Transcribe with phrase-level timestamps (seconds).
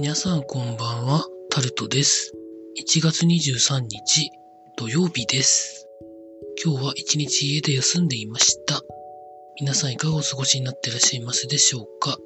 [0.00, 2.32] 皆さんこんばんは、タルトです。
[2.80, 4.30] 1月23日
[4.76, 5.88] 土曜日です。
[6.64, 8.80] 今日は一日家で休んでいました。
[9.60, 12.16] 皆さんいかがお過ごしになっていらっしゃいますでしょうか？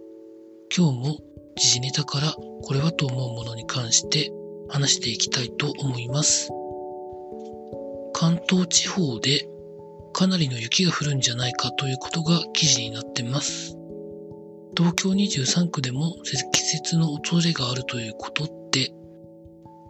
[0.76, 1.16] 今日も
[1.56, 4.30] 時事ネタからこれはと思うものに関して
[4.68, 6.50] 話していきたいと思います。
[8.12, 9.48] 関東地方で
[10.12, 13.78] かなりの雪が降るんじゃないかということが記事になってます。
[14.76, 16.44] 東京23区でも積
[16.74, 18.90] 雪の恐れがあるということで、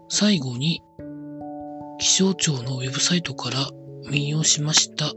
[0.08, 0.82] 最後に
[1.98, 3.68] 気象庁のウェブサイトから
[4.10, 5.12] 引用しました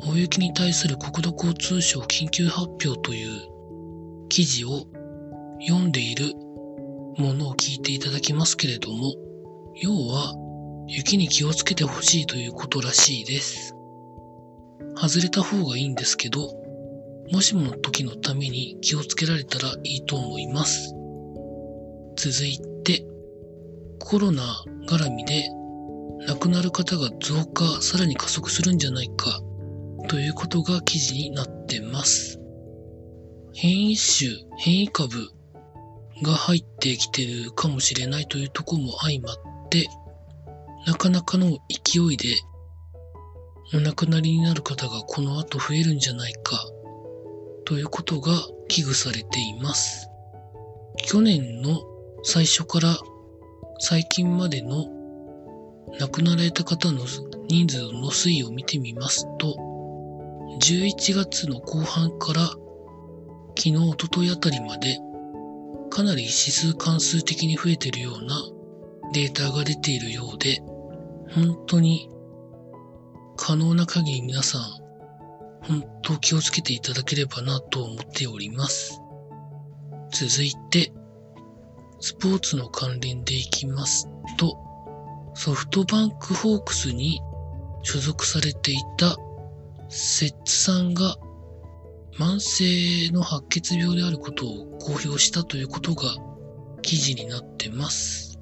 [0.00, 4.86] 大雪に対する国土交通省緊急発表という記事を
[5.60, 6.34] 読んでいる
[7.16, 9.14] ものを聞いていただきますけれども、
[9.76, 10.34] 要は
[10.88, 13.76] 雪に気をつけてほしいということらしいです。
[14.96, 16.59] 外れた方がいいんですけど、
[17.32, 20.94] もしもの時のために気をつけられたらいいと思います。
[22.16, 23.04] 続いて、
[23.98, 24.42] コロナ
[24.88, 25.48] 絡みで
[26.26, 29.40] 亡くなる方が増加、さらに加速するんじゃないか、
[30.08, 32.40] ということが記事になってます。
[33.54, 35.30] 変異種、変異株
[36.22, 39.36] が入ってきてるかもしれないというとこも相まっ
[39.70, 39.88] て、
[40.86, 42.34] なかなかの勢いで
[43.72, 46.60] お亡くなりになる方がこの後増えるんじゃないか、
[47.70, 48.32] ということが
[48.66, 50.10] 危惧されています。
[51.06, 51.80] 去年の
[52.24, 52.98] 最初から
[53.78, 54.86] 最近までの
[56.00, 57.04] 亡くなられた方の
[57.48, 59.54] 人数の推移を見てみますと、
[60.60, 62.48] 11月の後半から
[63.56, 64.98] 昨日、一昨日あたりまで
[65.90, 68.34] かなり指数関数的に増えているような
[69.12, 70.60] データが出ているようで、
[71.36, 72.10] 本当に
[73.36, 74.79] 可能な限り皆さん
[75.62, 79.00] 本当気をつけていただければなと思っております。
[80.12, 80.92] 続いて、
[82.00, 84.56] スポーツの関連でいきますと、
[85.34, 87.20] ソフトバンクホークスに
[87.82, 89.16] 所属されていた
[89.88, 91.16] 摂津さんが
[92.18, 96.02] 慢性の白血病であることを公表したということが
[96.82, 98.38] 記事になってます。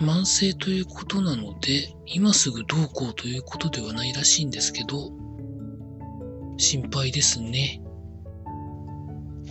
[0.00, 5.10] 慢性ということなので、今すぐどうこうということではないらしいんですけど、
[6.58, 7.80] 心配ですね。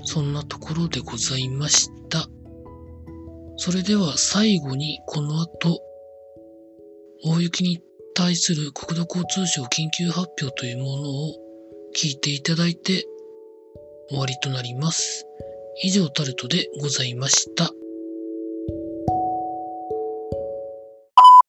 [0.03, 2.27] そんなところでございました。
[3.55, 5.81] それでは最後にこの後、
[7.23, 7.81] 大雪に
[8.13, 11.35] 対する国土交通省緊急発表というものを
[11.95, 13.05] 聞いていただいて
[14.09, 15.25] 終わりとなります。
[15.83, 17.69] 以上タルトでございました。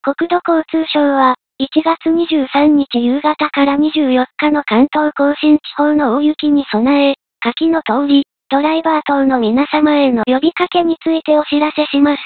[0.02, 12.22] 国土交通省は、1月23日夕方から24日の関東甲信地方の大雪に備え、下記の通り、ドライバー等の皆様への呼びかけについてお知らせします。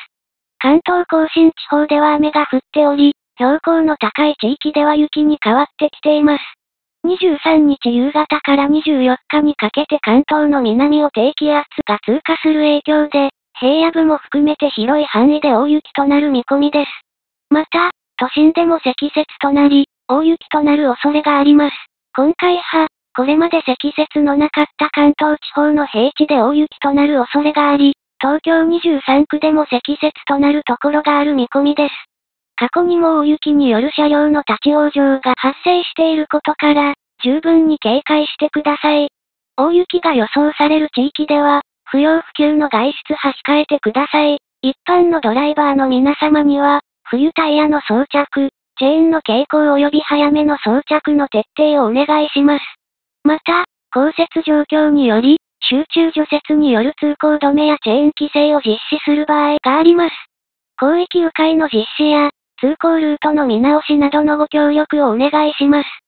[0.59, 6.45] 関東甲信地方では雨が降っており、標高の高い地域では雪に変わってきています。
[7.07, 16.91] 23日夕方から24日にかけて関東の南を低気圧が通過する影響で、平野部も含めて広い範囲で大雪となる見込みです。
[17.49, 21.77] また、都心でも積雪となり、大雪となる恐れがあります。
[22.15, 31.95] 今回は、これまで積雪のなかった関東地方の平地で大雪となる恐れがあり、東京23区でも積雪となるところがある見込みです。
[32.55, 36.95] 過去にも大雪による車両の立ち往生が発生していることから、
[37.25, 39.09] 十分に警戒してください。
[39.57, 44.39] 大雪が予想される地域では、不要不急の外出は控えてください。
[44.63, 52.65] 一般のドライバーの皆様には、冬タイヤの装着、チェーンの傾向及び早めの装着の徹底をお願いします。
[53.25, 53.65] また、
[53.95, 60.15] 降雪状況により、集中除雪による通行止めやチェーン規制を実施する場合があります。
[60.79, 62.31] 広域迂回の実施や、
[62.61, 66.02] 通行ルートの見直しなどのご協力をお願いします。